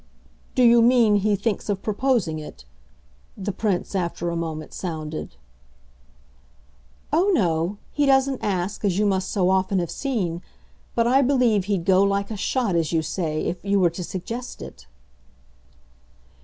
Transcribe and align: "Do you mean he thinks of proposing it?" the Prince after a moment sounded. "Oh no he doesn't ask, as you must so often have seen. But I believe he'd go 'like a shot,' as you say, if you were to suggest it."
"Do 0.55 0.63
you 0.63 0.81
mean 0.81 1.17
he 1.17 1.35
thinks 1.35 1.69
of 1.69 1.83
proposing 1.83 2.39
it?" 2.39 2.65
the 3.37 3.51
Prince 3.51 3.93
after 3.93 4.31
a 4.31 4.35
moment 4.35 4.73
sounded. 4.73 5.35
"Oh 7.13 7.29
no 7.35 7.77
he 7.91 8.07
doesn't 8.07 8.43
ask, 8.43 8.83
as 8.83 8.97
you 8.97 9.05
must 9.05 9.29
so 9.29 9.51
often 9.51 9.77
have 9.77 9.91
seen. 9.91 10.41
But 10.95 11.05
I 11.05 11.21
believe 11.21 11.65
he'd 11.65 11.85
go 11.85 12.01
'like 12.01 12.31
a 12.31 12.35
shot,' 12.35 12.75
as 12.75 12.91
you 12.91 13.03
say, 13.03 13.43
if 13.45 13.63
you 13.63 13.79
were 13.79 13.91
to 13.91 14.03
suggest 14.03 14.59
it." 14.63 14.87